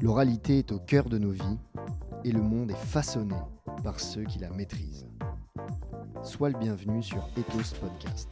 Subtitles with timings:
[0.00, 1.58] L'oralité est au cœur de nos vies
[2.24, 3.34] et le monde est façonné
[3.82, 5.08] par ceux qui la maîtrisent.
[6.22, 8.30] Sois le bienvenu sur Ethos Podcast,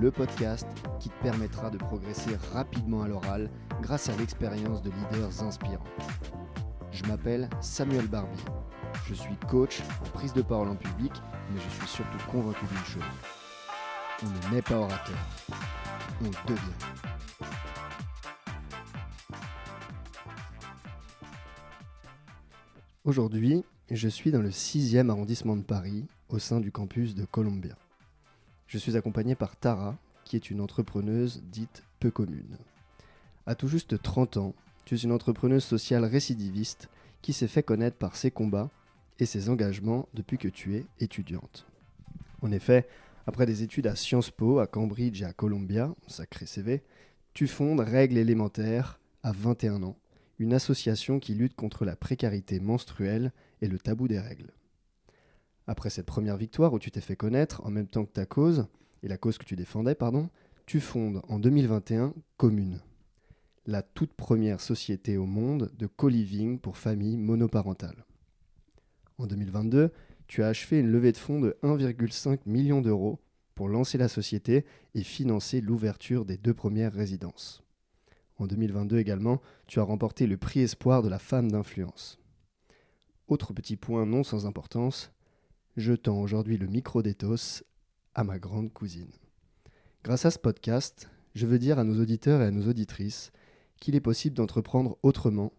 [0.00, 0.66] le podcast
[1.00, 3.50] qui te permettra de progresser rapidement à l'oral
[3.82, 5.84] grâce à l'expérience de leaders inspirants.
[6.92, 8.44] Je m'appelle Samuel Barbie.
[9.06, 11.12] Je suis coach en prise de parole en public,
[11.50, 13.35] mais je suis surtout convaincu d'une chose.
[14.22, 15.18] On ne naît pas orateur,
[16.22, 16.60] on devient.
[23.04, 27.76] Aujourd'hui, je suis dans le 6e arrondissement de Paris, au sein du campus de Columbia.
[28.66, 32.56] Je suis accompagné par Tara, qui est une entrepreneuse dite peu commune.
[33.44, 34.54] À tout juste 30 ans,
[34.86, 36.88] tu es une entrepreneuse sociale récidiviste
[37.20, 38.70] qui s'est fait connaître par ses combats
[39.18, 41.66] et ses engagements depuis que tu es étudiante.
[42.40, 42.88] En effet,
[43.26, 46.82] après des études à Sciences Po, à Cambridge et à Columbia, sacré CV,
[47.34, 49.96] tu fondes Règles élémentaires à 21 ans
[50.38, 54.52] une association qui lutte contre la précarité menstruelle et le tabou des règles.
[55.66, 58.66] Après cette première victoire où tu t'es fait connaître en même temps que ta cause,
[59.02, 60.28] et la cause que tu défendais, pardon,
[60.66, 62.80] tu fondes en 2021 Commune,
[63.66, 68.04] la toute première société au monde de co-living pour familles monoparentales.
[69.18, 69.92] En 2022,
[70.28, 73.20] tu as achevé une levée de fonds de 1,5 million d'euros
[73.54, 77.62] pour lancer la société et financer l'ouverture des deux premières résidences.
[78.38, 82.18] En 2022 également, tu as remporté le prix Espoir de la femme d'influence.
[83.28, 85.10] Autre petit point non sans importance,
[85.76, 87.64] je tends aujourd'hui le micro d'éthos
[88.14, 89.10] à ma grande cousine.
[90.04, 93.32] Grâce à ce podcast, je veux dire à nos auditeurs et à nos auditrices
[93.80, 95.52] qu'il est possible d'entreprendre autrement,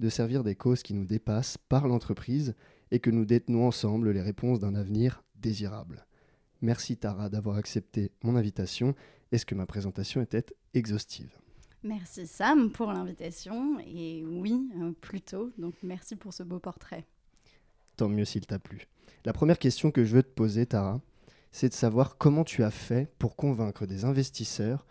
[0.00, 2.54] de servir des causes qui nous dépassent par l'entreprise
[2.90, 6.06] et que nous détenons ensemble les réponses d'un avenir désirable.
[6.62, 8.94] Merci Tara d'avoir accepté mon invitation.
[9.32, 11.30] Est-ce que ma présentation était exhaustive?
[11.82, 13.78] Merci Sam pour l'invitation.
[13.80, 15.50] Et oui, euh, plutôt.
[15.58, 17.04] Donc merci pour ce beau portrait.
[17.96, 18.88] Tant mieux s'il t'a plu.
[19.24, 21.00] La première question que je veux te poser, Tara,
[21.52, 24.86] c'est de savoir comment tu as fait pour convaincre des investisseurs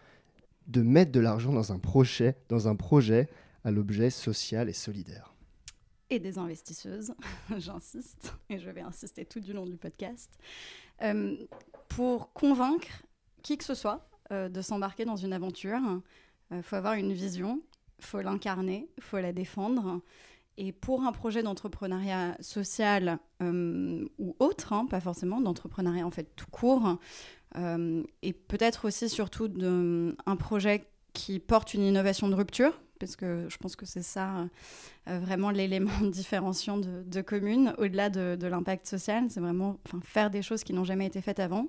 [0.68, 3.30] de mettre de l'argent dans un projet, dans un projet
[3.64, 5.35] à l'objet social et solidaire.
[6.10, 7.16] Et des investisseuses,
[7.58, 10.32] j'insiste, et je vais insister tout du long du podcast,
[11.02, 11.36] euh,
[11.90, 12.88] pour convaincre
[13.42, 15.80] qui que ce soit euh, de s'embarquer dans une aventure,
[16.52, 17.62] il euh, faut avoir une vision,
[18.00, 20.02] faut l'incarner, faut la défendre.
[20.58, 26.50] Et pour un projet d'entrepreneuriat social ou autre, hein, pas forcément d'entrepreneuriat en fait tout
[26.50, 26.98] court,
[27.58, 29.52] et peut-être aussi surtout
[30.26, 34.48] un projet qui porte une innovation de rupture, parce que je pense que c'est ça
[35.08, 40.42] euh, vraiment l'élément différenciant de, de commune, au-delà de, l'impact social, c'est vraiment faire des
[40.42, 41.68] choses qui n'ont jamais été faites avant.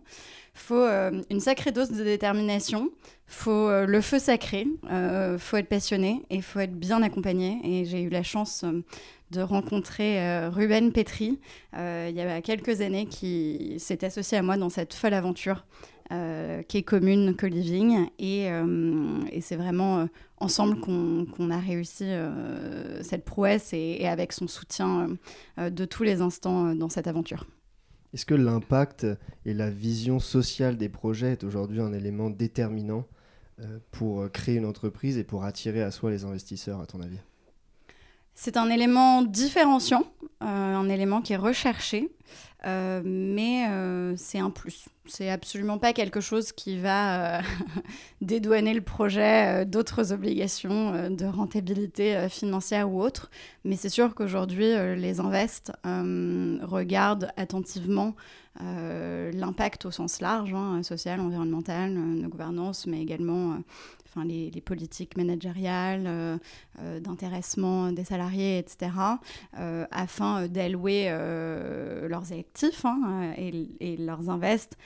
[0.55, 2.91] Il faut euh, une sacrée dose de détermination,
[3.29, 7.03] il faut euh, le feu sacré, il faut être passionné et il faut être bien
[7.03, 7.61] accompagné.
[7.65, 8.65] Et j'ai eu la chance
[9.33, 11.41] de rencontrer Ruben Petri
[11.75, 15.65] il y a quelques années qui s'est associé à moi dans cette folle aventure.
[16.09, 20.09] Qui est commune co-living et, et c'est vraiment
[20.39, 25.17] ensemble qu'on a réussi euh, cette prouesse et, avec son soutien
[25.59, 27.47] euh, de tous les instants euh, dans cette aventure.
[28.13, 29.07] Est-ce que l'impact
[29.45, 33.05] et la vision sociale des projets est aujourd'hui un élément déterminant
[33.91, 37.19] pour créer une entreprise et pour attirer à soi les investisseurs, à ton avis?
[38.39, 40.05] C'est un élément différenciant,
[40.41, 42.11] un élément qui est recherché.
[42.67, 44.89] Euh, mais euh, c'est un plus.
[45.07, 47.43] C'est absolument pas quelque chose qui va euh,
[48.21, 53.31] dédouaner le projet d'autres obligations de rentabilité financière ou autre.
[53.65, 58.15] Mais c'est sûr qu'aujourd'hui, les invests regardent attentivement
[58.61, 63.59] l'impact au sens large, hein, social, environnemental, de gouvernance, mais également
[64.25, 66.39] les, politiques managériales, euh,
[66.81, 68.91] euh, d'intéressement des salariés, etc.,
[69.59, 71.09] euh, afin d'allouer
[72.09, 74.77] leurs actifs hein, et, leurs invests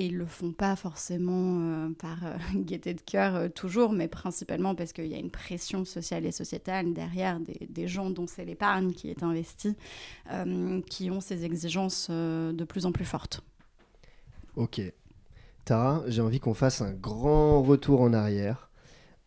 [0.00, 2.18] et ils le font pas forcément par
[2.54, 6.92] gaieté de cœur toujours, mais principalement parce qu'il y a une pression sociale et sociétale
[6.92, 9.76] derrière des, gens dont c'est l'épargne qui est investie,
[10.88, 13.42] qui ont ces exigences de plus en plus fortes.
[14.56, 14.80] Ok,
[15.64, 18.70] Tara, j'ai envie qu'on fasse un grand retour en arrière.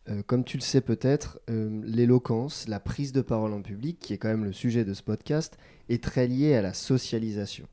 [0.10, 4.14] Euh, comme tu le sais peut-être, euh, l'éloquence, la prise de parole en public, qui
[4.14, 5.58] est quand même le sujet de ce podcast,
[5.88, 7.68] est très liée à la socialisation.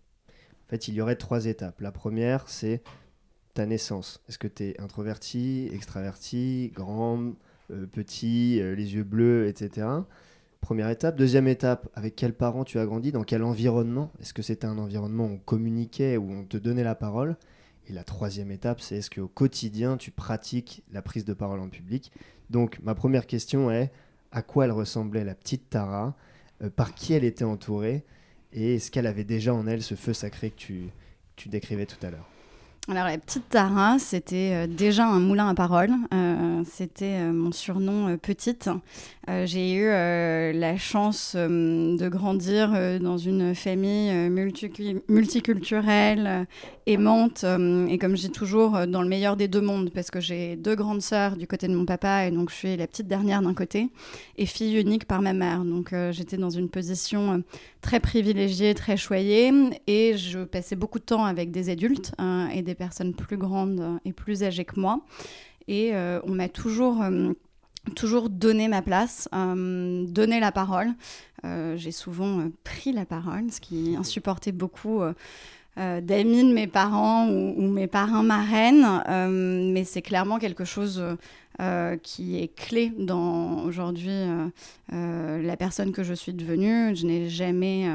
[0.71, 1.81] En fait, il y aurait trois étapes.
[1.81, 2.81] La première, c'est
[3.55, 4.23] ta naissance.
[4.29, 7.33] Est-ce que tu es introverti, extraverti, grand,
[7.73, 9.89] euh, petit, les yeux bleus, etc.
[10.61, 11.17] Première étape.
[11.17, 14.13] Deuxième étape, avec quels parents tu as grandi, dans quel environnement?
[14.21, 17.37] Est-ce que c'était un environnement où on communiquait, où on te donnait la parole?
[17.89, 21.69] Et la troisième étape, c'est est-ce qu'au quotidien, tu pratiques la prise de parole en
[21.69, 22.13] public?
[22.49, 23.91] Donc, ma première question est
[24.31, 26.15] à quoi elle ressemblait la petite Tara?
[26.63, 28.05] Euh, Par qui elle était entourée?
[28.53, 30.57] Et est-ce qu'elle avait déjà en elle ce feu sacré que
[31.37, 32.29] tu décrivais tout à l'heure
[32.91, 35.93] alors la petite Tara, c'était euh, déjà un moulin à parole.
[36.13, 38.69] Euh, c'était euh, mon surnom petite.
[39.45, 44.11] j'ai eu la chance de grandir dans une famille
[45.09, 46.49] multiculturelle,
[46.87, 47.45] aimante,
[47.89, 50.75] et comme je dis toujours, dans le meilleur des deux mondes, parce que j'ai deux
[50.75, 53.55] grandes sœurs du côté de mon papa, et donc je suis la petite dernière d'un
[53.55, 53.91] côté,
[54.37, 55.63] et fille unique par ma mère.
[55.65, 57.45] Donc j'étais dans une position
[57.83, 59.53] très privilégiée, très choyée,
[59.87, 62.11] et je passais beaucoup de temps avec des adultes
[62.53, 65.03] et des personnes plus grandes et plus âgées que moi.
[65.69, 67.33] Et euh, on m'a toujours, euh,
[67.95, 70.89] toujours donné ma place, euh, donné la parole.
[71.77, 75.01] J'ai souvent pris la parole, ce qui insupportait beaucoup.
[75.77, 78.87] D'amis de mes parents ou, mes parents marraines,
[79.73, 81.03] mais c'est clairement quelque chose
[82.03, 84.19] qui est clé dans aujourd'hui
[84.91, 86.95] la personne que je suis devenue.
[86.95, 87.87] Je n'ai jamais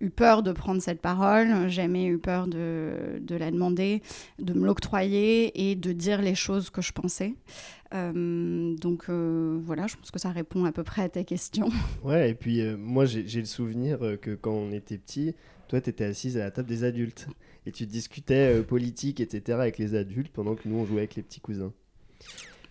[0.00, 4.02] eu peur de prendre cette parole, jamais eu peur de, de la demander,
[4.38, 7.34] de me l'octroyer et de dire les choses que je pensais.
[7.94, 11.70] Euh, donc euh, voilà, je pense que ça répond à peu près à ta question.
[12.04, 15.34] Ouais, et puis euh, moi j'ai le souvenir que quand on était petit,
[15.68, 17.28] toi tu étais assise à la table des adultes
[17.66, 19.58] et tu discutais politique, etc.
[19.58, 21.72] avec les adultes pendant que nous on jouait avec les petits cousins.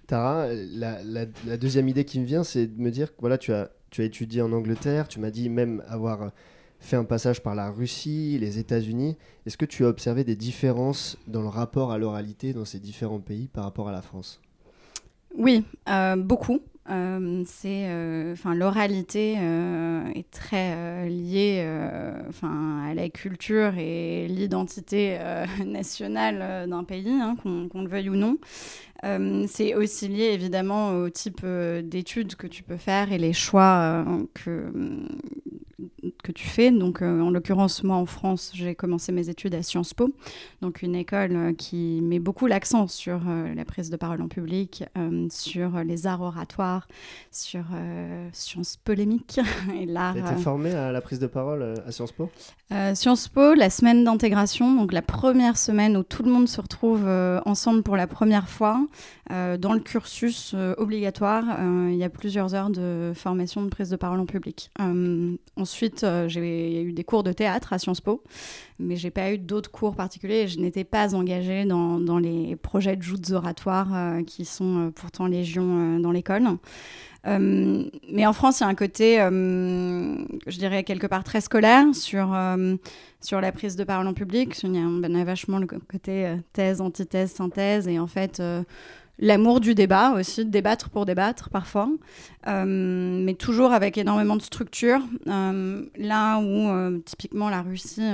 [0.08, 3.72] Tara, la deuxième idée qui me vient, c'est de me dire que voilà, tu as,
[3.90, 6.32] tu as étudié en Angleterre, tu m'as dit même avoir
[6.80, 9.18] fait un passage par la Russie, les États-Unis.
[9.46, 13.20] Est-ce que tu as observé des différences dans le rapport à l'oralité dans ces différents
[13.20, 14.42] pays par rapport à la France?
[15.36, 16.62] Oui, euh, beaucoup.
[16.90, 21.66] Euh, euh, enfin, l'oralité est très liée,
[22.44, 25.18] à la culture et l'identité
[25.66, 28.38] nationale d'un pays, hein, qu'on le veuille ou non.
[29.48, 34.72] C'est aussi lié évidemment au type d'études que tu peux faire et les choix que,
[36.24, 36.72] que tu fais.
[36.72, 40.10] Donc, euh, en l'occurrence, moi, en France, j'ai commencé mes études à Sciences Po,
[40.62, 44.28] donc une école euh, qui met beaucoup l'accent sur euh, la prise de parole en
[44.28, 44.84] public,
[45.30, 46.88] sur les arts oratoires,
[47.32, 47.64] sur
[48.32, 49.40] sciences polémiques
[49.80, 50.16] et l'art.
[50.16, 52.30] Tu été formée à la prise de parole à Sciences Po?
[52.94, 57.08] Sciences Po, la semaine d'intégration, donc la première semaine où tout le monde se retrouve
[57.46, 58.87] ensemble pour la première fois.
[59.30, 61.44] Dans le cursus obligatoire,
[61.90, 64.72] il y a plusieurs heures de formation de prise de parole en public.
[65.56, 68.24] ensuite, euh, j'ai eu des cours de théâtre à Sciences Po,
[68.80, 70.48] mais j'ai pas eu d'autres cours particuliers.
[70.48, 74.92] je n'étais pas engagée dans, dans, les projets de joutes oratoires euh, qui sont euh,
[74.92, 76.44] pourtant légion dans l'école.
[77.26, 82.38] Mais en France, il y a un côté, je dirais, quelque part très scolaire sur,
[83.22, 84.58] sur la prise de parole en public.
[84.64, 87.88] Il y a, ben, vachement le côté thèse, antithèse, synthèse.
[87.88, 88.42] Et en fait,
[89.20, 91.90] L'amour du débat aussi, débattre pour débattre parfois,
[92.48, 92.66] euh,
[93.24, 95.00] mais toujours avec énormément de structure.
[95.26, 98.08] Euh, là où euh, typiquement la Russie,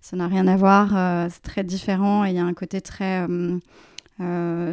[0.00, 3.26] ça n'a rien à voir, c'est très différent et il y a un côté très,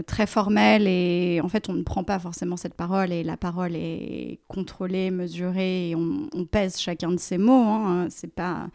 [0.08, 3.76] très formel et en fait on ne prend pas forcément cette parole et la parole
[3.76, 7.52] est contrôlée, mesurée et on, pèse chacun de ces mots.
[7.54, 8.08] Hein.
[8.10, 8.70] C'est pas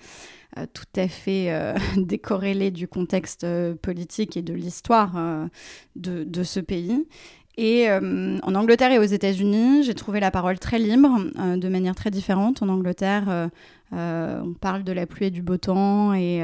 [0.59, 5.13] euh, tout à fait euh, décorrélé du contexte euh, politique et de l'histoire
[5.97, 7.07] de, de, ce pays.
[7.57, 11.19] Et en Angleterre et aux États-Unis, j'ai trouvé la parole très libre,
[11.57, 12.63] de manière très différente.
[12.63, 13.51] En Angleterre,
[13.93, 16.43] on parle de la pluie et du beau temps, et,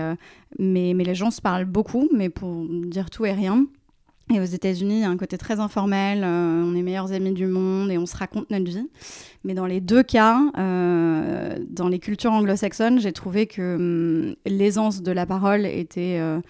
[0.58, 3.66] mais, les gens se parlent beaucoup, mais pour dire tout et rien.
[4.34, 7.32] Et aux États-Unis, il y a un côté très informel, euh, on est meilleurs amis
[7.32, 8.88] du monde et on se raconte notre vie.
[9.44, 15.02] Mais dans les deux cas, euh, dans les cultures anglo-saxonnes, j'ai trouvé que hum, l'aisance
[15.02, 16.40] de la parole était euh,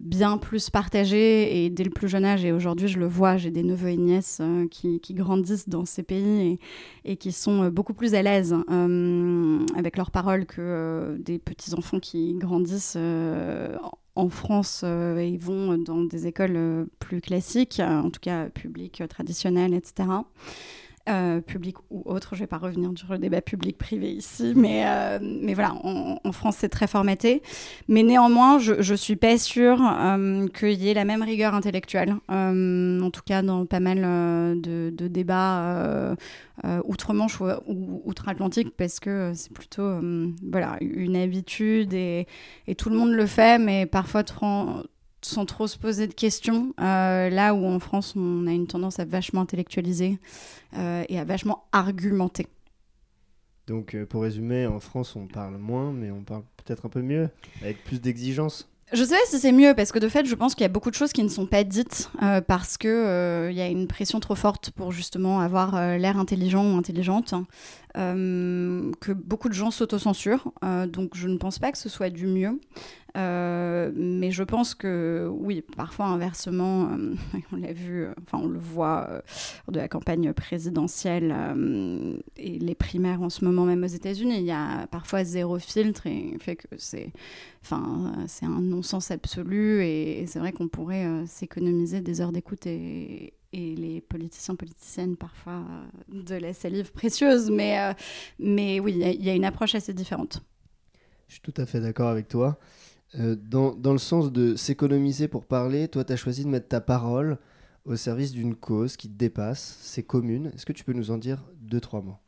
[0.00, 2.44] bien plus partagée et dès le plus jeune âge.
[2.44, 6.02] Et aujourd'hui, je le vois, j'ai des neveux et nièces qui, qui, grandissent dans ces
[6.02, 6.58] pays
[7.04, 12.00] et, et qui sont beaucoup plus à l'aise hum, avec leurs paroles que des petits-enfants
[12.00, 12.96] qui grandissent
[14.20, 18.48] en France, euh, ils vont dans des écoles euh, plus classiques, euh, en tout cas
[18.50, 20.08] publiques, traditionnelles, etc.
[21.10, 22.30] Euh, public ou autre.
[22.32, 26.32] Je ne vais pas revenir sur le débat public-privé ici, mais, euh, mais voilà, en,
[26.32, 27.42] France, c'est très formaté.
[27.88, 32.14] Mais néanmoins, je ne suis pas sûre euh, qu'il y ait la même rigueur intellectuelle,
[32.28, 36.14] en tout cas dans pas mal de, débats
[36.84, 40.00] outre-Manche ou, outre-Atlantique, parce que c'est plutôt
[40.48, 42.26] voilà, une habitude et,
[42.78, 44.22] tout le monde le fait, mais parfois
[45.22, 46.72] sans trop se poser de questions.
[46.80, 50.18] Euh, là où en France, on a une tendance à vachement intellectualiser
[50.76, 52.46] euh, et à vachement argumenter.
[53.66, 57.02] Donc, euh, pour résumer, en France, on parle moins, mais on parle peut-être un peu
[57.02, 57.28] mieux,
[57.62, 58.70] avec plus d'exigence.
[58.92, 60.68] Je sais pas si c'est mieux parce que de fait, je pense qu'il y a
[60.68, 63.68] beaucoup de choses qui ne sont pas dites euh, parce que euh, il y a
[63.68, 67.34] une pression trop forte pour justement avoir euh, l'air intelligent ou intelligente,
[67.94, 70.52] que beaucoup de gens s'autocensurent.
[70.88, 72.58] donc je ne pense pas que ce soit du mieux.
[73.16, 77.14] Euh, mais je pense que oui, parfois inversement, euh,
[77.52, 79.22] on l'a vu, euh, enfin on le voit
[79.68, 81.34] de la campagne présidentielle
[82.36, 86.06] et les primaires en ce moment même aux États-Unis, il y a parfois zéro filtre
[86.06, 87.12] et fait que c'est,
[87.62, 93.32] enfin c'est un non-sens absolu et, c'est vrai qu'on pourrait s'économiser des heures d'écoute et,
[93.52, 95.64] et les politiciens politiciennes parfois
[96.08, 97.94] de la salive précieuse, mais,
[98.38, 100.42] mais oui, il y, a une approche assez différente.
[101.28, 102.58] Je suis tout à fait d'accord avec toi.
[103.16, 106.68] Euh, dans, dans, le sens de s'économiser pour parler, toi, tu as choisi de mettre
[106.68, 107.38] ta parole
[107.84, 110.52] au service d'une cause qui te dépasse, c'est commune.
[110.54, 112.18] Est-ce que tu peux nous en dire deux, trois mots?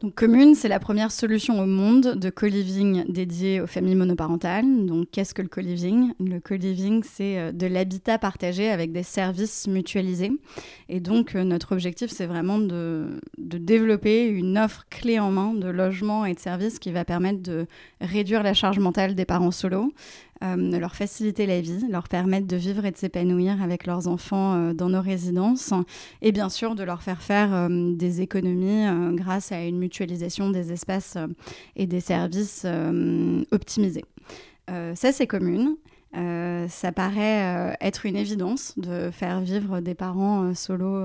[0.00, 4.86] Donc, Commune, c'est la première solution au monde de co-living dédiée aux familles monoparentales.
[4.86, 6.12] Donc, qu'est-ce que le co-living?
[6.20, 10.32] Le co-living, c'est euh, de l'habitat partagé avec des services mutualisés.
[10.88, 15.54] Et donc, euh, notre objectif, c'est vraiment de, de, développer une offre clé en main
[15.54, 17.66] de logements et de services qui va permettre de
[18.00, 19.92] réduire la charge mentale des parents solos,
[20.44, 24.54] euh, leur faciliter la vie, leur permettre de vivre et de s'épanouir avec leurs enfants
[24.54, 25.72] euh, dans nos résidences
[26.22, 28.84] et bien sûr de leur faire faire euh, des économies
[29.14, 31.16] grâce à une mutualisation des espaces
[31.76, 32.66] et des services
[33.50, 34.04] optimisés.
[34.68, 35.76] ça, c'est commune.
[36.12, 41.02] ça paraît être une évidence de faire vivre des parents solo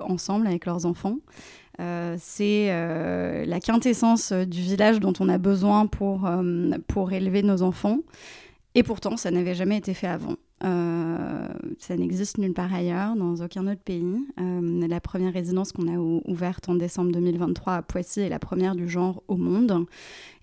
[0.00, 1.18] ensemble avec leurs enfants.
[2.18, 2.68] c'est
[3.46, 6.28] la quintessence du village dont on a besoin pour,
[6.88, 7.98] pour élever nos enfants.
[8.74, 10.36] Et pourtant, ça n'avait jamais été fait avant.
[10.62, 11.48] Euh,
[11.78, 14.04] ça n'existe nulle part ailleurs, dans aucun autre pays.
[14.38, 18.76] Euh, la première résidence qu'on a ouverte en décembre 2023 à Poissy est la première
[18.76, 19.86] du genre au monde.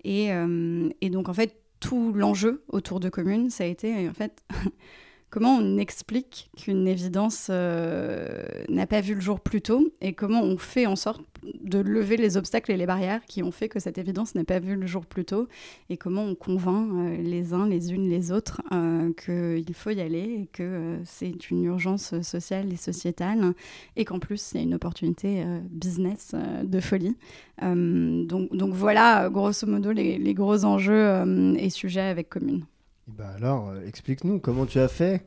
[0.03, 4.13] Et, euh, et donc, en fait, tout l'enjeu autour de Commune, ça a été, en
[4.13, 4.43] fait,
[5.29, 10.57] comment on explique qu'une évidence n'a pas vu le jour plus tôt et comment on
[10.57, 11.21] fait en sorte
[11.67, 14.59] de lever les obstacles et les barrières qui ont fait que cette évidence n'a pas
[14.59, 15.47] vu le jour plus tôt
[15.89, 20.01] et comment on convainc euh, les uns, les unes, les autres euh, qu'il faut y
[20.01, 23.53] aller et que euh, c'est une urgence sociale et sociétale
[23.95, 27.15] et qu'en plus il y a une opportunité business de folie.
[27.61, 32.65] donc, voilà grosso modo les, les gros enjeux et sujets avec Commune.
[33.07, 35.25] Bah alors, explique-nous comment tu as fait.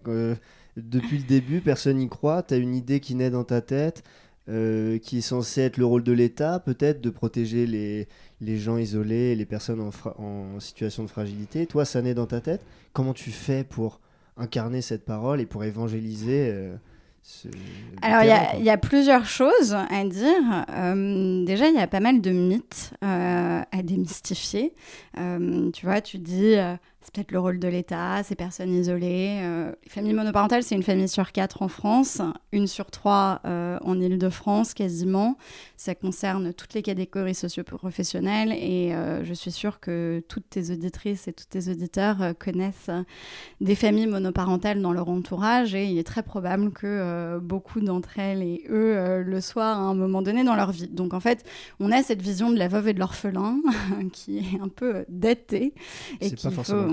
[0.77, 2.43] depuis le début, personne n'y croit.
[2.43, 4.03] Tu as une idée qui naît dans ta tête.
[4.51, 8.09] Euh, qui est censé être le rôle de l'État, peut-être, de protéger les,
[8.41, 9.91] les, gens isolés, les personnes en,
[10.21, 11.67] en, situation de fragilité.
[11.67, 12.61] Toi, ça naît dans ta tête.
[12.93, 14.01] Comment tu fais pour
[14.37, 16.75] incarner cette parole et pour évangéliser euh,
[18.01, 18.23] alors,
[18.59, 20.65] il y, a plusieurs choses à dire.
[20.71, 24.73] Euh, déjà, il y a pas mal de mythes à démystifier.
[25.15, 26.57] tu vois, tu dis,
[27.03, 29.39] c'est peut-être le rôle de l'État, ces personnes isolées.
[29.41, 32.21] Euh, les familles monoparentales, c'est une famille sur quatre en France,
[32.53, 35.39] une sur trois euh, en Ile-de-France quasiment.
[35.79, 41.27] Ça concerne toutes les catégories socio-professionnelles et euh, je suis sûre que toutes tes auditrices
[41.27, 42.91] et tous tes auditeurs connaissent
[43.63, 48.43] des familles monoparentales dans leur entourage et il est très probable que beaucoup d'entre elles
[48.43, 50.89] et eux le soient à un moment donné dans leur vie.
[50.89, 51.45] Donc en fait,
[51.79, 53.59] on a cette vision de la veuve et de l'orphelin
[54.13, 55.73] qui est un peu datée
[56.21, 56.90] et qui faut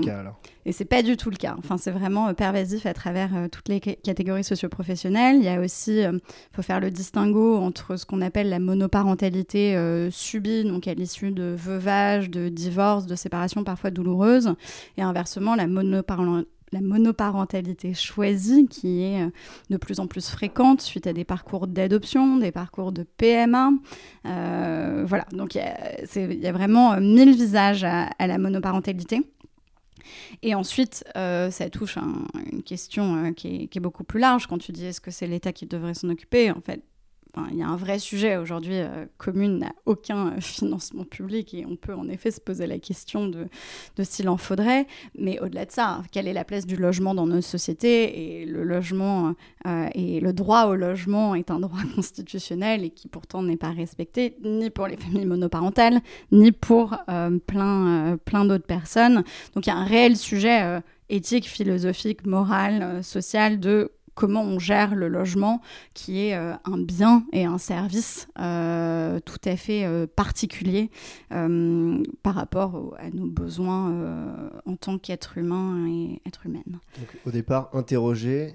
[0.68, 1.56] et c'est pas du tout le cas.
[1.58, 5.36] Enfin, c'est vraiment euh, pervasif à travers euh, toutes les catégories socioprofessionnelles.
[5.36, 6.18] Il y a aussi, il euh,
[6.52, 9.78] faut faire le distinguo entre ce qu'on appelle la monoparentalité
[10.10, 14.54] subie, donc à l'issue de veuvage, de divorce, de séparation parfois douloureuse,
[14.98, 15.66] et inversement la
[16.70, 19.26] la monoparentalité choisie qui est
[19.70, 23.70] de plus en plus fréquente suite à des parcours d'adoption, des parcours de PMA.
[24.24, 29.22] voilà, donc il y, a vraiment mille visages à la monoparentalité.
[30.42, 31.98] Et ensuite, euh, ça touche
[32.52, 35.10] une question euh, qui, est, qui, est, beaucoup plus large quand tu dis est-ce que
[35.10, 36.82] c'est l'État qui devrait s'en occuper En fait,
[37.50, 38.78] il y a un vrai sujet aujourd'hui.
[38.78, 42.78] Euh, commune n'a aucun euh, financement public et on peut en effet se poser la
[42.78, 43.48] question de,
[44.02, 44.86] s'il en faudrait.
[45.16, 48.64] Mais au-delà de ça, quelle est la place du logement dans nos sociétés Et le
[48.64, 49.34] logement
[49.66, 53.70] euh, et le droit au logement est un droit constitutionnel et qui pourtant n'est pas
[53.70, 56.00] respecté ni pour les familles monoparentales
[56.32, 56.96] ni pour
[57.46, 59.24] plein, plein d'autres personnes.
[59.54, 64.96] Donc il y a un réel sujet éthique, philosophique, moral, social de comment on gère
[64.96, 65.62] le logement,
[65.94, 70.90] qui est euh, un bien et un service euh, tout à fait euh, particulier
[71.28, 76.80] par rapport à nos besoins en tant qu'être humain et être humaine.
[76.98, 78.54] Donc, au départ, interroger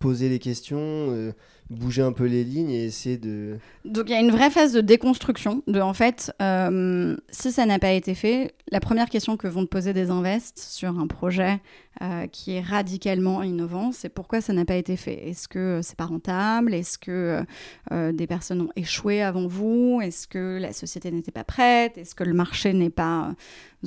[0.00, 1.32] poser les questions,
[1.70, 3.58] bouger un peu les lignes et essayer de...
[3.84, 7.64] Donc il y a une vraie phase de déconstruction de en fait, euh, si ça
[7.64, 11.06] n'a pas été fait, la première question que vont te poser des invests sur un
[11.06, 11.60] projet
[12.02, 15.28] euh, qui est radicalement innovant, c'est pourquoi ça n'a pas été fait?
[15.28, 16.74] Est-ce que c'est pas rentable?
[16.74, 17.44] Est-ce que
[17.92, 20.00] euh, des personnes ont échoué avant vous?
[20.02, 21.96] Est-ce que la société n'était pas prête?
[21.96, 23.32] Est-ce que le marché n'est pas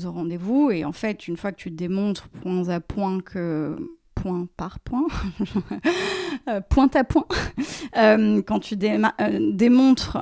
[0.04, 0.72] au rendez-vous?
[0.72, 3.76] Et en fait, une fois que tu démontres point à point que
[4.24, 5.08] point par point,
[6.48, 7.26] euh, point à point,
[7.98, 10.18] euh, quand tu euh, démontres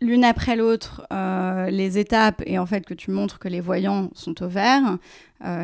[0.00, 1.06] l'une après l'autre
[1.70, 4.98] les étapes et en fait que tu montres que les voyants sont au vert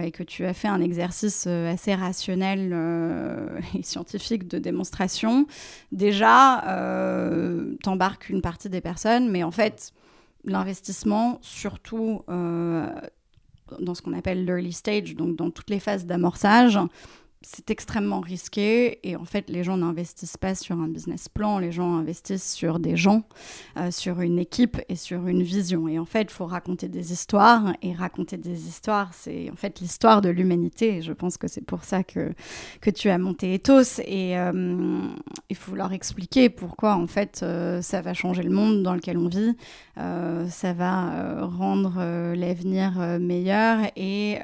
[0.02, 2.74] et que tu as fait un exercice assez rationnel
[3.74, 5.46] et scientifique de démonstration,
[5.92, 6.64] déjà,
[7.82, 9.92] t'embarques une partie des personnes, mais en fait,
[10.44, 12.22] l'investissement, surtout
[13.80, 16.78] dans ce qu'on appelle l'early stage, donc dans toutes les phases d'amorçage,
[17.44, 21.72] c'est extrêmement risqué et en fait les gens n'investissent pas sur un business plan, les
[21.72, 23.22] gens investissent sur des gens,
[23.76, 25.86] euh, sur une équipe et sur une vision.
[25.88, 29.80] Et en fait, il faut raconter des histoires et raconter des histoires, c'est en fait
[29.80, 31.02] l'histoire de l'humanité.
[31.02, 32.32] Je pense que c'est pour ça que,
[32.80, 35.06] que tu as monté Ethos et euh,
[35.50, 39.18] il faut leur expliquer pourquoi en fait euh, ça va changer le monde dans lequel
[39.18, 39.56] on vit,
[39.96, 41.94] ça va rendre
[42.34, 44.38] l'avenir meilleur et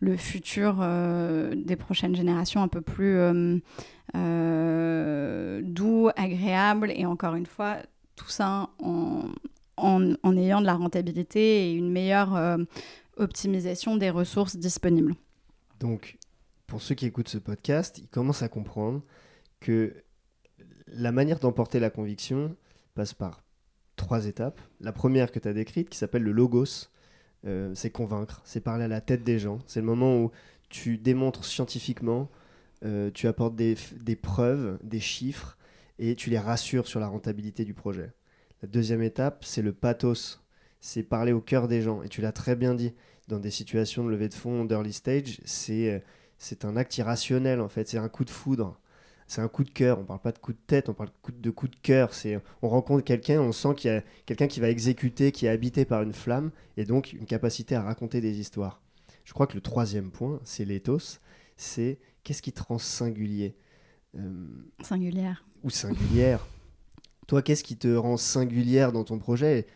[0.00, 0.76] le futur
[1.56, 3.58] des prochaines génération un peu plus euh,
[4.16, 7.78] euh, doux, agréable, et encore une fois,
[8.16, 9.22] tout ça en,
[9.76, 12.58] en, ayant de la rentabilité et une meilleure euh,
[13.16, 15.14] optimisation des ressources disponibles.
[15.80, 16.18] Donc,
[16.66, 19.02] pour ceux qui écoutent ce podcast, ils commencent à comprendre
[19.60, 19.94] que
[20.88, 22.54] la manière d'emporter la conviction
[22.94, 23.42] passe par
[23.96, 24.60] trois étapes.
[24.80, 26.88] La première que tu as décrite, qui s'appelle le logos,
[27.74, 29.60] c'est convaincre, c'est parler à la tête des gens.
[29.66, 30.30] C'est le moment où
[30.68, 32.30] tu démontres scientifiquement,
[32.84, 33.76] euh, tu apportes des,
[34.20, 35.56] preuves, des chiffres,
[35.98, 38.12] et tu les rassures sur la rentabilité du projet.
[38.62, 40.44] La deuxième étape, c'est le pathos,
[40.80, 42.02] c'est parler au cœur des gens.
[42.02, 42.94] Et tu l'as très bien dit,
[43.26, 47.68] dans des situations de levée de fonds d'early stage, c'est, euh, un acte irrationnel en
[47.68, 48.78] fait, c'est un coup de foudre.
[49.26, 51.50] C'est un coup de cœur, on parle pas de coup de tête, on parle de
[51.50, 52.14] coup de cœur.
[52.14, 55.50] C'est, on rencontre quelqu'un, on sent qu'il y a quelqu'un qui va exécuter, qui est
[55.50, 58.80] habité par une flamme, et donc une capacité à raconter des histoires.
[59.28, 61.20] Je crois que le troisième point, c'est l'éthos,
[61.58, 63.58] c'est qu'est-ce qui te rend singulier
[64.16, 64.46] euh,
[64.80, 65.44] Singulière.
[65.62, 66.46] Ou singulière.
[67.26, 69.66] Toi, qu'est-ce qui te rend singulière dans ton projet?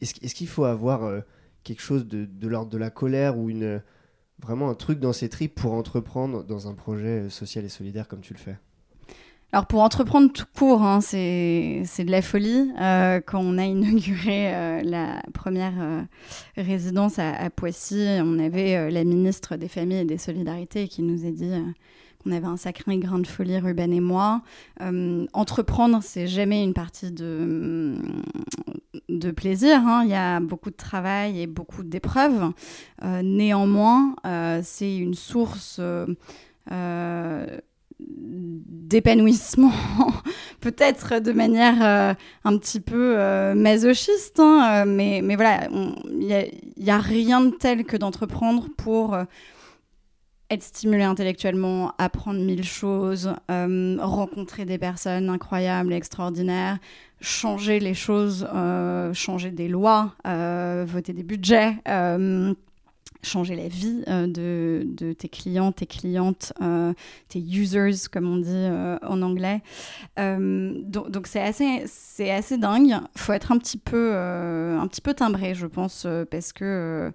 [0.00, 1.20] Est-ce qu'il faut avoir euh,
[1.64, 3.82] quelque chose de, de l'ordre de la colère ou une,
[4.38, 8.22] vraiment un truc dans ses tripes pour entreprendre dans un projet social et solidaire comme
[8.22, 8.56] tu le fais?
[9.50, 12.70] Alors pour entreprendre tout court, hein, c'est de la folie.
[12.78, 16.02] Euh, quand on a inauguré euh, la première euh,
[16.58, 21.30] résidence à, Poissy, on avait la ministre des Familles et des Solidarités qui nous a
[21.30, 21.50] dit
[22.22, 24.42] qu'on avait un sacré grain de folie, Ruben et moi.
[25.32, 27.94] entreprendre, c'est jamais une partie de,
[29.08, 29.80] de plaisir.
[29.86, 30.02] Hein.
[30.04, 32.52] Il y a beaucoup de travail et beaucoup d'épreuves.
[33.22, 34.14] néanmoins,
[34.62, 35.80] c'est une source
[38.00, 39.72] d'épanouissement,
[40.60, 46.26] peut-être de manière euh, un petit peu euh, masochiste, hein, euh, mais, mais voilà, il
[46.78, 49.16] n'y a, a, rien de tel que d'entreprendre pour
[50.50, 56.78] être stimulé intellectuellement, apprendre mille choses, rencontrer des personnes incroyables, extraordinaires,
[57.20, 58.48] changer les choses,
[59.12, 61.76] changer des lois, voter des budgets
[63.22, 66.92] changer la vie euh, de, de, tes clients, tes clientes, euh,
[67.28, 69.60] tes users, comme on dit euh, en anglais.
[70.16, 72.96] donc c'est assez, c'est assez dingue.
[73.16, 77.12] Faut être un petit peu, un petit peu timbré, je pense, parce que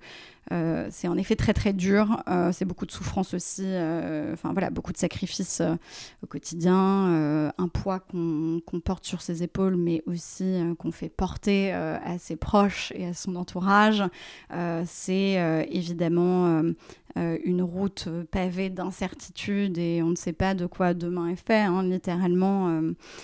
[0.52, 2.22] euh, c'est en effet très très dur.
[2.28, 3.64] Euh, c'est beaucoup de souffrance aussi.
[3.66, 5.62] Euh, enfin voilà, beaucoup de sacrifices
[6.22, 12.18] au quotidien, un poids qu'on porte sur ses épaules, mais aussi qu'on fait porter à
[12.18, 14.04] ses proches et à son entourage.
[14.86, 16.64] c'est évidemment
[17.16, 21.84] une route pavée d'incertitudes et on ne sait pas de quoi demain est fait, hein,
[21.84, 22.82] littéralement.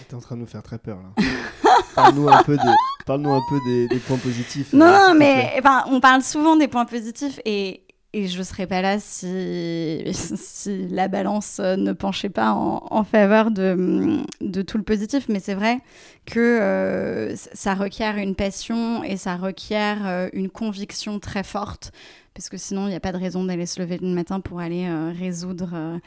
[0.08, 1.24] Tu es en train de nous faire très peur là.
[1.96, 2.58] Parle-nous un peu,
[3.06, 4.74] parle un peu des, points positifs.
[4.74, 8.68] Non, non, mais enfin, on parle souvent des points positifs et, et je ne serais
[8.68, 14.84] pas là si, si la balance ne penchait pas en, faveur de, de, tout le
[14.84, 15.26] positif.
[15.30, 15.80] Mais c'est vrai
[16.26, 21.92] que euh, ça requiert une passion et ça requiert euh, une conviction très forte
[22.40, 24.62] parce que sinon, il n'y a pas de raison d'aller se lever le matin pour
[24.62, 26.00] aller résoudre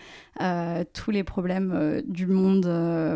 [0.95, 2.65] tous les problèmes du monde.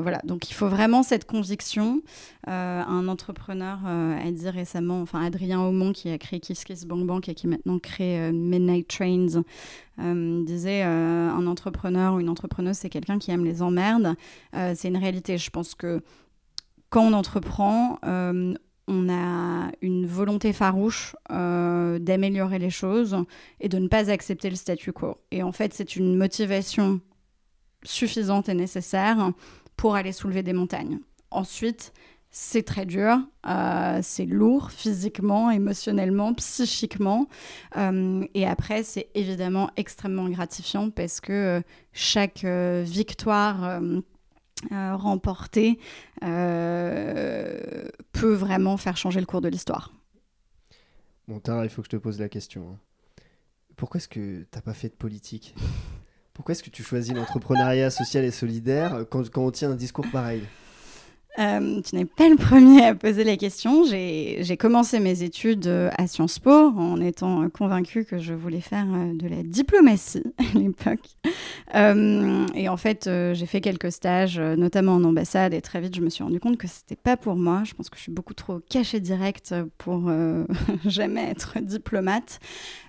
[0.02, 2.02] voilà, donc il faut vraiment cette conviction.
[2.46, 7.31] un entrepreneur a dit récemment, enfin Adrien Aumont, qui a créé Kiss Kiss Bank Bank
[7.31, 9.42] et qui maintenant crée Midnight Trains,
[10.44, 14.14] disait un entrepreneur ou une entrepreneuse, c'est quelqu'un qui aime les emmerdes.
[14.52, 15.38] c'est une réalité.
[15.38, 16.02] Je pense que
[16.90, 18.55] quand on entreprend, euh,
[18.88, 23.16] on a une volonté farouche euh, d'améliorer les choses
[23.61, 25.18] et de ne pas accepter le statu quo.
[25.31, 27.01] Et en fait, c'est une motivation
[27.83, 29.33] suffisante et nécessaire
[29.77, 31.01] pour aller soulever des montagnes.
[31.31, 31.92] Ensuite,
[32.31, 33.18] c'est très dur,
[33.49, 37.29] euh, c'est lourd physiquement, émotionnellement, psychiquement.
[37.75, 43.81] et après, c'est évidemment extrêmement gratifiant parce que chaque victoire
[44.73, 45.79] euh, remporter
[46.25, 49.92] euh, peut vraiment faire changer le cours de l'histoire.
[51.29, 52.71] Bon, Tara, il faut que je te pose la question.
[52.71, 52.79] Hein.
[53.77, 55.55] Pourquoi est-ce que tu n'as pas fait de politique?
[56.33, 60.07] Pourquoi est-ce que tu choisis l'entrepreneuriat social et solidaire quand, quand on tient un discours
[60.12, 60.42] pareil?
[61.38, 63.85] Euh, tu n'es pas le premier à poser la question.
[63.85, 68.61] J'ai commencé mes études euh, à Sciences Po en étant euh, convaincue que je voulais
[68.61, 71.16] faire de la diplomatie à l'époque.
[71.75, 76.09] et en fait, j'ai fait quelques stages, notamment en ambassade, et très vite, je me
[76.09, 77.62] suis rendu compte que c'était pas pour moi.
[77.64, 80.11] Je pense que je suis beaucoup trop cachée direct pour
[80.85, 82.40] jamais être diplomate.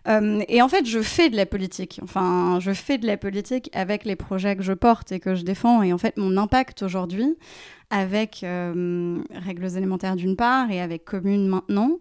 [0.08, 2.00] et en fait, je fais de la politique.
[2.04, 5.44] Enfin, je fais de la politique avec les projets que je porte et que je
[5.44, 5.82] défends.
[5.84, 7.36] Et en fait, mon impact aujourd'hui,
[7.90, 12.00] avec euh, Règles élémentaires d'une part et avec Commune maintenant,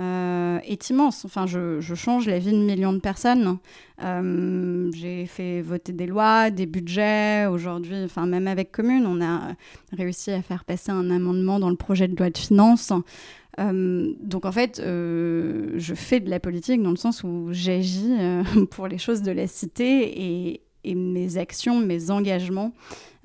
[0.00, 1.24] euh, est immense.
[1.24, 3.58] Enfin, je, change la vie de millions de personnes.
[4.02, 7.46] Euh, j'ai fait voter des lois, des budgets.
[7.46, 9.54] Aujourd'hui, enfin, même avec Commune, on a
[9.96, 12.92] réussi à faire passer un amendement dans le projet de loi de finances.
[13.58, 18.14] donc en fait, je fais de la politique dans le sens où j'agis
[18.70, 22.72] pour les choses de la cité et, et mes actions, mes engagements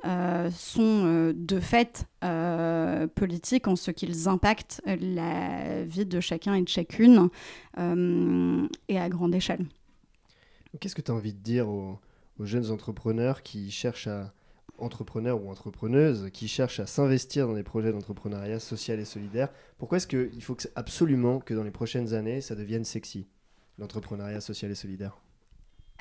[0.05, 6.53] euh, sont euh, de fait euh, politiques en ce qu'ils impactent la vie de chacun
[6.53, 7.29] et de chacune
[7.77, 9.65] et à grande échelle.
[10.79, 11.99] Qu'est-ce que tu as envie de dire aux,
[12.39, 14.33] jeunes entrepreneurs qui cherchent à
[14.77, 19.49] entrepreneurs ou entrepreneuses qui cherchent à s'investir dans des projets d'entrepreneuriat social et solidaire?
[19.79, 23.25] Pourquoi est-ce qu'il faut que, absolument que dans les prochaines années, ça devienne sexy,
[23.79, 25.17] l'entrepreneuriat social et solidaire?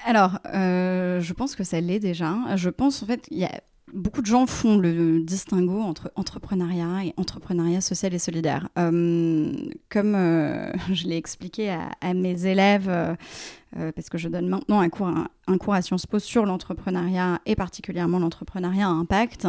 [0.04, 2.54] Alors, je pense que ça l'est déjà.
[2.56, 7.04] Je pense en fait, il y a beaucoup de gens font le distinguo entre entrepreneuriat
[7.04, 8.68] et entrepreneuriat social et solidaire.
[8.78, 9.52] Euh,
[9.88, 14.88] comme euh, je l'ai expliqué à, mes élèves, euh, parce que je donne maintenant un
[14.88, 15.12] cours,
[15.46, 19.46] un, cours à Sciences Po sur l'entrepreneuriat et particulièrement l'entrepreneuriat à impact,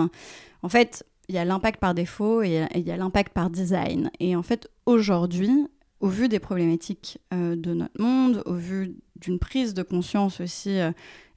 [0.64, 4.10] en fait, il y a l'impact par défaut et il y a l'impact par design.
[4.20, 5.68] Et en fait, aujourd'hui,
[6.00, 10.80] au vu des problématiques de notre monde, au vu d'une prise de conscience aussi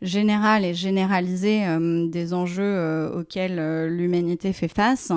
[0.02, 5.12] générale et généralisée euh, des enjeux euh, auxquels euh, l'humanité fait face,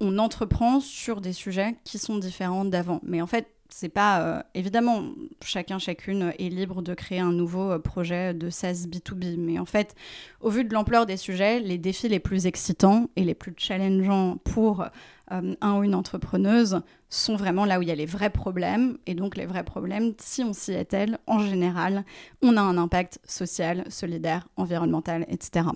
[0.00, 3.00] on entreprend sur des sujets qui sont différents d'avant.
[3.02, 5.04] Mais en fait, c'est pas évidemment
[5.44, 9.94] chacun chacune est libre de créer un nouveau projet de SaaS B2B mais en fait
[10.40, 14.38] au vu de l'ampleur des sujets les défis les plus excitants et les plus challengeants
[14.38, 14.86] pour
[15.32, 18.98] euh, un ou une entrepreneuse sont vraiment là où il y a les vrais problèmes.
[19.06, 22.04] Et donc les vrais problèmes, si on s'y attelle, en général,
[22.42, 25.66] on a un impact social, solidaire, environnemental, etc.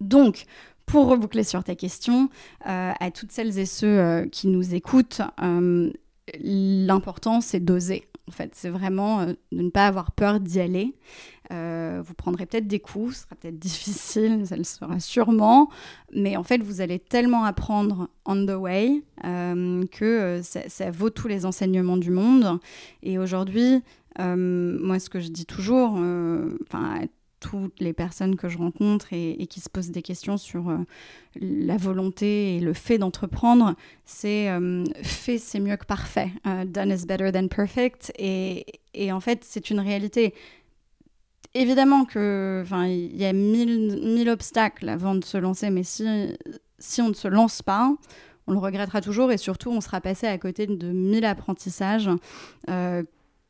[0.00, 0.44] Donc,
[0.86, 2.30] pour reboucler sur ta question,
[2.66, 5.20] euh, à toutes celles et ceux euh, qui nous écoutent,
[6.40, 8.04] l'important c'est d'oser.
[8.28, 10.94] En fait, c'est vraiment de ne pas avoir peur d'y aller.
[11.50, 15.70] Euh, vous prendrez peut-être des coups, ce sera peut-être difficile, ça le sera sûrement,
[16.12, 21.10] mais en fait, vous allez tellement apprendre on the way euh, que euh, ça, vaut
[21.10, 22.58] tous les enseignements du monde.
[23.02, 23.82] Et aujourd'hui,
[24.18, 27.02] moi, ce que je dis toujours, enfin,
[27.38, 30.76] toutes les personnes que je rencontre et, qui se posent des questions sur
[31.40, 34.48] la volonté et le fait d'entreprendre, c'est
[35.04, 36.32] fait c'est mieux que parfait.
[36.66, 38.12] done is better than perfect.
[38.18, 40.34] Et, et en fait, c'est une réalité
[41.60, 46.06] évidemment que, il y a mille, obstacles avant de se lancer, mais si,
[46.78, 47.94] si on ne se lance pas,
[48.48, 52.10] on le regrettera toujours et surtout on sera passé à côté de mille apprentissages
[52.70, 53.02] euh,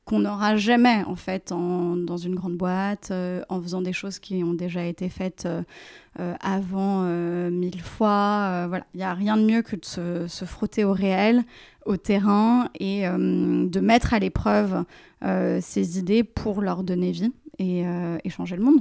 [0.05, 4.43] qu'on n'aura jamais en fait dans une grande boîte, euh, en faisant des choses qui
[4.43, 7.03] ont déjà été faites euh, avant
[7.51, 8.67] mille fois.
[8.69, 11.45] voilà, il n'y a rien de mieux que de se, se, frotter au réel,
[11.85, 14.85] au terrain et de mettre à l'épreuve
[15.23, 18.81] ses idées pour leur donner vie et, euh, changer le monde.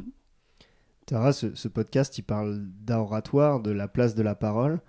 [1.06, 4.80] Tara, ce, podcast, il parle d'oratoire, de la place de la parole.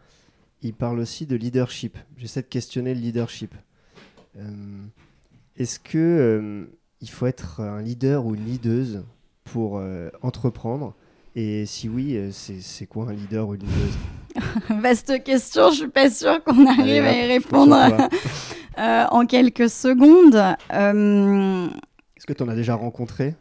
[0.62, 1.96] Il parle aussi de leadership.
[2.16, 3.54] J'essaie de questionner le leadership.
[4.36, 4.84] Euh,
[5.56, 6.66] est-ce que, euh,
[7.00, 9.04] il faut être un leader ou une leaduse
[9.44, 9.80] pour
[10.20, 10.94] entreprendre?
[11.36, 13.98] Et si oui, c'est quoi un leader ou une leaduse?
[14.82, 18.08] Vaste question, je suis pas sûre qu'on arrive à y répondre
[18.76, 20.34] en quelques secondes.
[20.68, 23.36] Est-ce que tu en as déjà rencontré?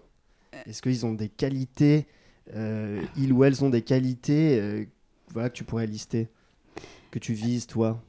[0.67, 2.07] Est-ce qu'ils ont des qualités
[2.55, 4.85] euh, ils ou elles ont des qualités euh,
[5.33, 6.29] voilà, que tu pourrais lister,
[7.11, 8.01] que tu vises toi?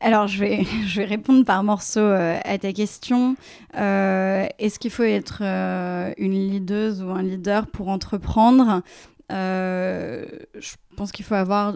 [0.00, 3.36] Alors, je vais, je vais répondre par morceaux euh, à ta question.
[3.74, 8.82] Est-ce qu'il faut être une leaduse ou un leader pour entreprendre?
[9.30, 11.74] Je pense qu'il faut avoir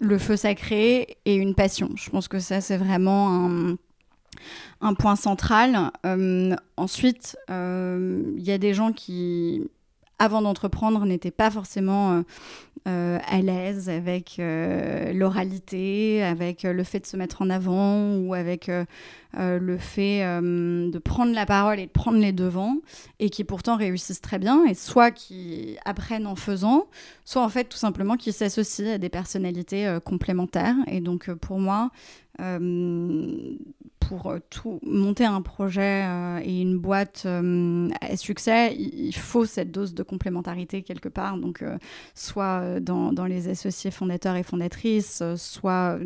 [0.00, 1.90] le feu sacré et une passion.
[1.96, 3.76] Je pense que ça, c'est vraiment un,
[4.80, 5.90] un, point central.
[6.76, 9.62] ensuite, il y a des gens qui
[10.18, 12.22] avant d'entreprendre, n'était pas forcément euh,
[12.88, 18.32] euh, à l'aise avec euh, l'oralité, avec le fait de se mettre en avant ou
[18.34, 18.70] avec
[19.38, 22.76] le fait de prendre la parole et de prendre les devants,
[23.18, 26.86] et qui pourtant réussissent très bien, et soit qui apprennent en faisant,
[27.24, 30.76] soit en fait tout simplement qui s'associent à des personnalités complémentaires.
[30.86, 31.90] Et donc pour moi,
[34.06, 39.44] pour euh, tout monter un projet euh, et une boîte euh, à succès, il, faut
[39.44, 41.36] cette dose de complémentarité quelque part.
[41.38, 41.64] Donc,
[42.14, 45.98] soit dans, les associés fondateurs et fondatrices, soit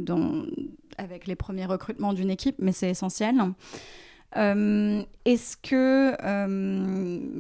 [0.96, 3.36] avec les premiers recrutements d'une équipe, mais c'est essentiel.
[4.34, 6.16] Est-ce que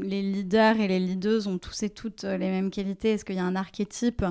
[0.02, 3.12] les leaders et les leaders ont tous et toutes les mêmes qualités?
[3.12, 4.24] Est-ce qu'il y a un archétype?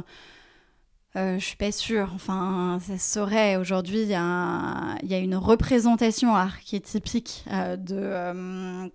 [1.15, 2.11] Euh, je suis pas sûre.
[2.13, 8.87] Enfin, ça serait aujourd'hui, il y, a une représentation archétypique euh, de, euh,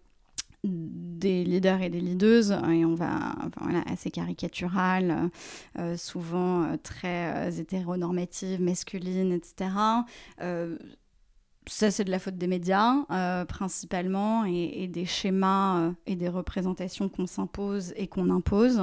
[0.62, 5.28] des leaders et des leaders, et on va, voilà, assez caricatural,
[5.96, 9.68] souvent très hétéronormative, masculine, etc
[11.66, 16.28] ça, c'est de la faute des médias, euh, principalement, et, des schémas euh, et des
[16.28, 18.82] représentations qu'on s'impose et qu'on impose.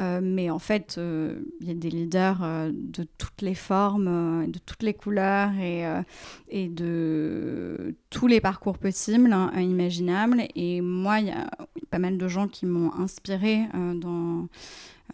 [0.00, 4.82] Euh, mais en fait, il y a des leaders de toutes les formes, de toutes
[4.82, 5.52] les couleurs
[6.50, 10.42] et, de tous les parcours possibles, hein, imaginables.
[10.56, 11.48] Et moi, il y a
[11.90, 14.48] pas mal de gens qui m'ont inspiré dans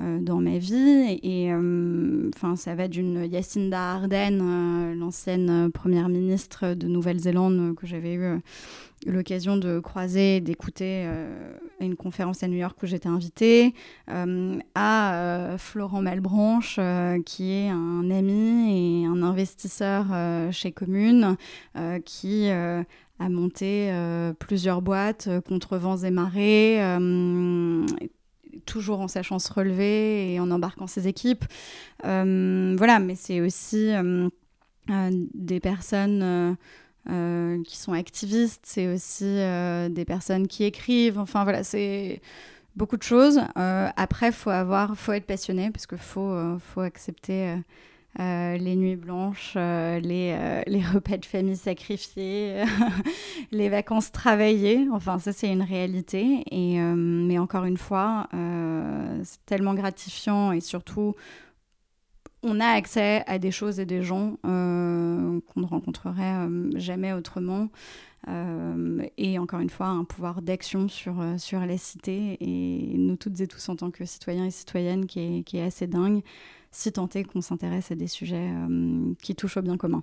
[0.00, 1.20] dans ma vie.
[1.22, 7.86] Et euh, enfin, ça va d'une Yacinda Ardern, euh, l'ancienne première ministre de Nouvelle-Zélande que
[7.86, 8.40] j'avais eu
[9.06, 11.06] l'occasion de croiser, d'écouter
[11.78, 13.74] à une conférence à New York où j'étais invitée,
[14.74, 16.80] à Florent Malbranche,
[17.26, 20.06] qui est un ami et un investisseur
[20.52, 21.36] chez Commune,
[22.06, 22.84] qui a
[23.18, 23.92] monté
[24.38, 26.80] plusieurs boîtes contre vents et marées,
[28.66, 31.44] toujours en sachant se relever et en embarquant ses équipes.
[32.04, 34.28] Euh, voilà, mais c'est aussi euh,
[34.90, 36.56] euh, des personnes
[37.06, 41.18] qui sont activistes, c'est aussi des personnes qui écrivent.
[41.18, 42.22] Enfin voilà, c'est
[42.76, 43.40] beaucoup de choses.
[43.54, 44.50] après, faut
[44.94, 47.56] faut être passionné parce qu'il faut, faut accepter
[48.20, 52.62] euh, les nuits blanches, euh, les, euh, les, repas de famille sacrifiés,
[53.50, 54.86] les vacances travaillées.
[54.92, 56.44] Enfin, ça, c'est une réalité.
[56.52, 58.28] Et, mais encore une fois,
[59.24, 61.14] c'est tellement gratifiant et surtout,
[62.44, 67.68] on a accès à des choses et des gens qu'on ne rencontrerait jamais autrement.
[68.28, 73.48] et encore une fois, un pouvoir d'action sur, sur la cité et nous toutes et
[73.48, 76.22] tous en tant que citoyens et citoyennes qui est assez dingue
[76.74, 80.02] si tant est qu'on s'intéresse à des sujets euh, qui touchent au bien commun.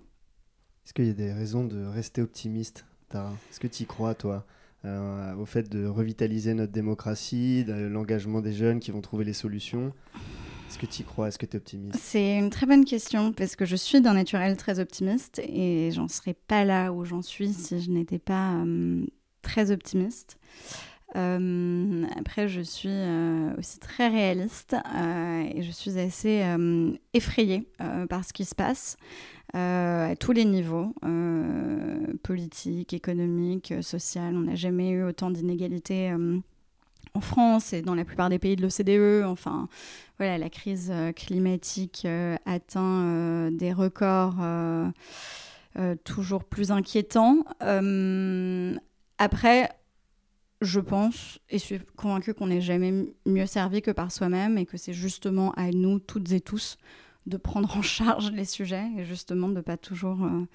[0.86, 3.34] Est-ce qu'il y a des raisons de rester optimiste, Tara?
[3.49, 4.45] Est-ce que tu y crois, toi
[4.84, 9.34] euh, au fait de revitaliser notre démocratie, de l'engagement des jeunes qui vont trouver les
[9.34, 9.93] solutions?
[10.67, 11.27] Est-ce que tu y crois?
[11.27, 11.99] Est-ce que tu es optimiste?
[12.01, 16.07] C'est une très bonne question parce que je suis d'un naturel très optimiste et j'en
[16.07, 19.05] serais pas là où j'en suis si je n'étais pas euh,
[19.41, 20.38] très optimiste.
[21.15, 26.43] Euh, après, je suis euh, aussi très réaliste euh, et je suis assez
[27.13, 27.67] effrayée
[28.10, 28.97] par ce qui se passe
[29.54, 30.93] à tous les niveaux,
[32.24, 34.36] politique, économique, social.
[34.36, 36.13] On n'a jamais eu autant d'inégalités
[37.13, 39.26] en France et dans la plupart des pays de l'OCDE.
[39.26, 39.67] Enfin,
[40.17, 42.08] voilà, la crise climatique
[42.45, 44.38] atteint des records
[46.06, 47.43] toujours plus inquiétants.
[49.17, 49.69] après,
[50.62, 52.93] je pense et suis convaincue qu'on n'est jamais
[53.26, 56.78] mieux servi que par soi-même et que c'est justement à nous toutes et tous
[57.28, 60.47] de prendre en charge les sujets et justement de ne pas toujours euh,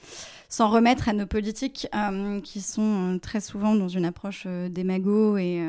[0.49, 5.37] s'en remettre à nos politiques euh, qui sont euh, très souvent dans une approche démago
[5.37, 5.63] et,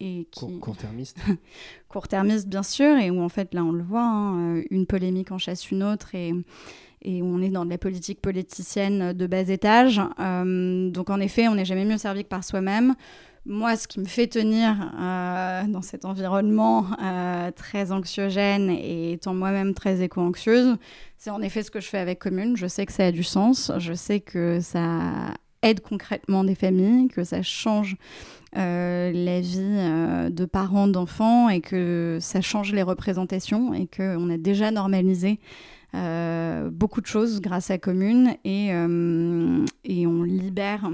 [0.00, 0.58] et qui...
[0.58, 1.18] Court-termiste
[1.88, 5.38] Court-termiste, bien sûr, et où en fait, là, on le voit, hein, une polémique en
[5.38, 6.32] chasse une autre et
[7.04, 9.96] et où on est dans de la politique politicienne de bas étage.
[9.96, 12.94] donc en effet, on n'est jamais mieux servi que par soi-même
[13.44, 19.34] moi, ce qui me fait tenir euh, dans cet environnement euh, très anxiogène et étant
[19.34, 20.76] moi-même très éco-anxieuse,
[21.18, 22.56] c'est en effet ce que je fais avec Commune.
[22.56, 27.08] Je sais que ça a du sens, je sais que ça aide concrètement des familles,
[27.08, 27.96] que ça change
[28.56, 34.36] euh, la vie de parents, d'enfants et que ça change les représentations et qu'on a
[34.36, 35.40] déjà normalisé
[35.92, 40.90] beaucoup de choses grâce à Commune et, et on libère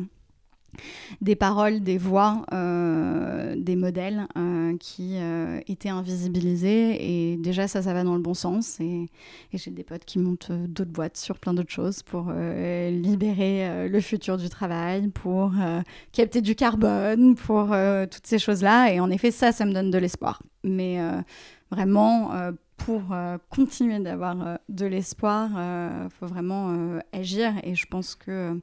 [1.21, 7.33] des paroles, des voix, euh, des modèles euh, qui euh, étaient invisibilisés.
[7.33, 8.79] Et déjà, ça, ça va dans le bon sens.
[8.81, 9.07] Et,
[9.53, 14.37] j'ai des potes qui montent d'autres boîtes sur plein d'autres choses pour libérer le futur
[14.37, 15.53] du travail, pour
[16.13, 17.75] capter du carbone, pour
[18.11, 18.93] toutes ces choses-là.
[18.93, 20.43] Et en effet, ça, ça me donne de l'espoir.
[20.63, 20.99] Mais
[21.71, 22.31] vraiment,
[22.77, 23.03] pour
[23.51, 25.51] continuer d'avoir de l'espoir,
[26.05, 27.53] il faut vraiment agir.
[27.65, 28.61] Et je pense que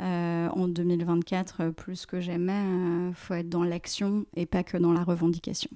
[0.00, 4.62] euh, en 2024, euh, plus que jamais, il euh, faut être dans l'action et pas
[4.62, 5.70] que dans la revendication.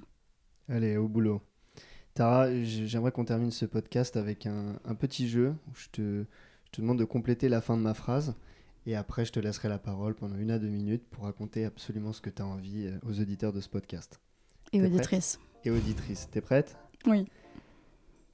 [0.68, 1.42] Allez, au boulot.
[2.14, 6.24] Tara, j'aimerais qu'on termine ce podcast avec un, petit jeu où je te,
[6.64, 8.35] je te, demande de compléter la fin de ma phrase
[8.87, 12.14] et après je te laisserai la parole pendant une à deux minutes pour raconter absolument
[12.14, 14.18] ce que tu as envie aux auditeurs de ce podcast.
[14.72, 15.38] Et auditrices.
[15.64, 16.31] Et auditrices.
[16.31, 16.79] T'es prête?
[17.07, 17.26] Oui.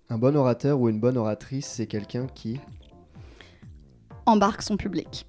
[0.08, 2.60] Un bon orateur ou une bonne oratrice, c'est quelqu'un qui
[4.26, 5.26] embarque son public.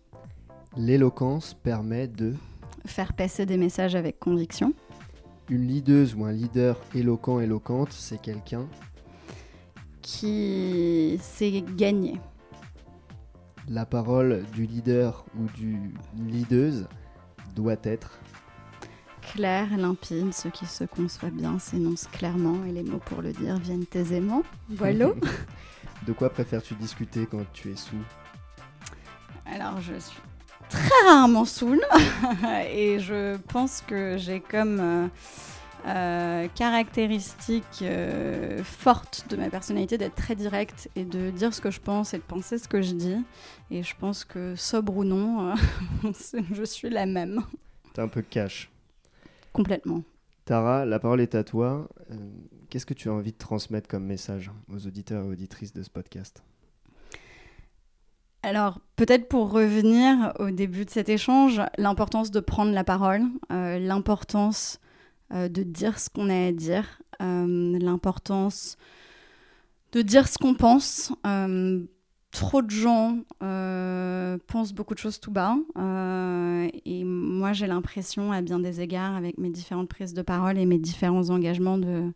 [0.76, 2.34] L'éloquence permet de
[2.86, 4.74] faire passer des messages avec conviction.
[5.50, 8.66] Une leaduse ou un leader éloquent, éloquente, c'est quelqu'un
[10.02, 12.20] qui sait gagner.
[13.70, 16.88] La parole du leader ou du leaduse
[17.56, 18.20] doit être
[19.22, 23.58] claire, limpide, ce qui se conçoit bien s'énonce clairement et les mots pour le dire
[23.58, 24.44] viennent aisément.
[24.70, 25.10] Voilà.
[26.08, 27.96] de quoi préfères-tu discuter quand tu es sous?
[29.46, 30.22] Alors je suis
[30.74, 31.82] très rarement saoul
[32.72, 35.08] et je pense que j'ai comme euh,
[35.86, 41.70] euh, caractéristique euh, forte de ma personnalité d'être très directe et de dire ce que
[41.70, 43.18] je pense et de penser ce que je dis.
[43.70, 45.54] Et je pense que sobre ou non,
[46.52, 47.42] je suis la même.
[47.94, 48.72] T'es un peu cash.
[49.52, 50.02] Complètement.
[50.46, 51.88] Tara, la parole est à toi.
[52.70, 55.90] Qu'est-ce que tu as envie de transmettre comme message aux auditeurs et auditrices de ce
[55.90, 56.44] podcast?
[58.44, 63.22] Alors, peut-être pour revenir au début de cet échange, l'importance de prendre la parole,
[63.54, 64.82] euh, l'importance
[65.34, 68.78] euh, de dire ce qu'on a à dire, euh, l'importance
[69.94, 71.14] de dire ce qu'on pense.
[72.32, 75.56] trop de gens pensent beaucoup de choses tout bas.
[75.78, 80.66] et moi, j'ai l'impression, à bien des égards, avec mes différentes prises de parole et
[80.66, 82.12] mes différents engagements de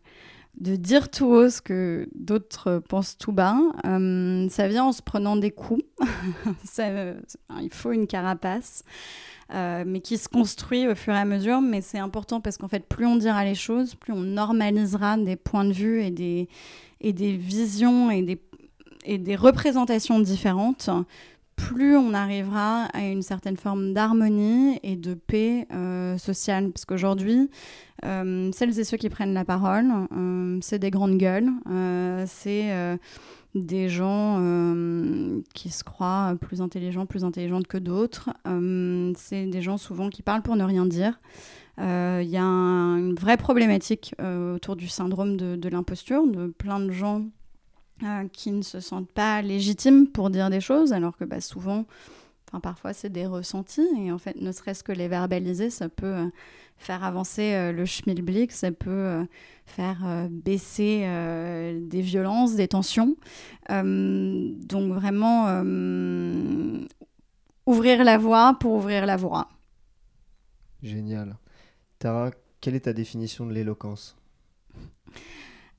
[0.60, 3.56] de dire tout haut ce que d'autres pensent tout bas.
[3.86, 5.84] Euh, ça vient en se prenant des coups.
[6.78, 8.82] il faut une carapace,
[9.54, 11.60] euh, mais qui se construit au fur et à mesure.
[11.60, 15.36] Mais c'est important parce qu'en fait, plus on dira les choses, plus on normalisera des
[15.36, 16.48] points de vue et des,
[17.00, 18.40] et des visions et des,
[19.04, 20.90] et des représentations différentes,
[21.58, 26.70] plus on arrivera à une certaine forme d'harmonie et de paix euh, sociale.
[26.70, 27.50] Parce qu'aujourd'hui,
[28.04, 31.50] euh, celles et ceux qui prennent la parole, euh, c'est des grandes gueules,
[32.26, 32.98] c'est
[33.54, 34.40] des gens
[35.52, 38.30] qui se croient plus intelligents, plus intelligentes que d'autres.
[39.16, 41.20] c'est des gens souvent qui parlent pour ne rien dire.
[41.78, 44.14] Il y a une vraie problématique
[44.54, 47.24] autour du syndrome de, de l'imposture, de plein de gens
[48.02, 51.84] euh, qui ne se sentent pas légitimes pour dire des choses, alors que bah, souvent,
[52.48, 56.06] enfin, parfois c'est des ressentis, et en fait, ne serait-ce que les verbaliser, ça peut
[56.06, 56.26] euh,
[56.76, 59.26] faire avancer euh, le schmilblick, ça peut
[59.66, 61.06] faire baisser
[61.80, 63.16] des violences, des tensions.
[63.68, 65.62] donc vraiment,
[67.66, 69.48] ouvrir la voie pour ouvrir la voie.
[70.82, 71.36] Génial.
[71.98, 72.30] Tara,
[72.60, 74.16] quelle est ta définition de l'éloquence?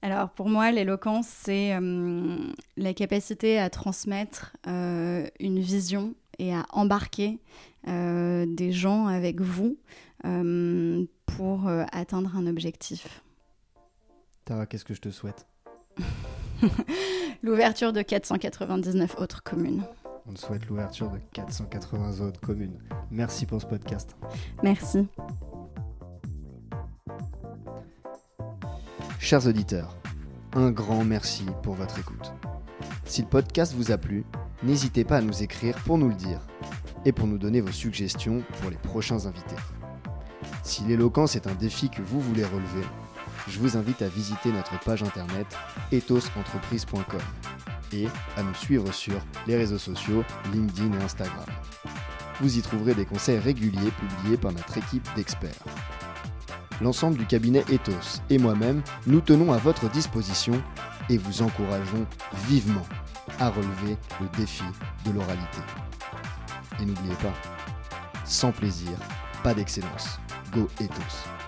[0.01, 2.37] Alors pour moi, l'éloquence, c'est euh,
[2.77, 7.39] la capacité à transmettre euh, une vision et à embarquer
[7.87, 9.77] euh, des gens avec vous
[11.25, 13.23] pour atteindre un objectif.
[14.43, 15.47] Tara, qu'est-ce que je te souhaite?
[17.41, 19.83] L'ouverture de 499 autres communes.
[20.27, 22.77] On te souhaite l'ouverture de 480 autres communes.
[23.11, 24.17] Merci pour ce podcast.
[24.61, 25.07] Merci.
[29.21, 29.97] Chers auditeurs,
[30.53, 32.31] un grand merci pour votre écoute.
[33.03, 34.23] Si le podcast vous a plu,
[34.63, 36.39] n'hésitez pas à nous écrire pour nous le dire
[37.03, 39.57] et pour nous donner vos suggestions pour les prochains invités.
[40.63, 42.87] Si l'éloquence est un défi que vous voulez relever,
[43.49, 45.47] je vous invite à visiter notre page internet
[45.91, 47.19] ethosentreprise.com
[47.91, 50.23] et à nous suivre sur les réseaux sociaux
[50.53, 51.45] LinkedIn et Instagram.
[52.39, 55.65] Vous y trouverez des conseils réguliers publiés par notre équipe d'experts.
[56.81, 60.53] L'ensemble du cabinet Ethos et moi-même, nous tenons à votre disposition
[61.09, 62.05] et vous encourageons
[62.47, 62.85] vivement
[63.39, 64.63] à relever le défi
[65.05, 65.59] de l'oralité.
[66.81, 67.33] Et n'oubliez pas,
[68.23, 68.91] sans plaisir,
[69.43, 70.19] pas d'excellence.
[70.53, 71.38] Go Ethos